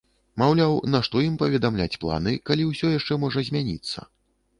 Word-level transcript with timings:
Маўляў, 0.43 0.71
нашто 0.95 1.19
ім 1.25 1.35
паведамляць 1.41 1.99
планы, 2.05 2.33
калі 2.51 2.65
ўсё 2.71 2.87
яшчэ 2.95 3.19
можа 3.25 3.45
змяніцца? 3.51 4.07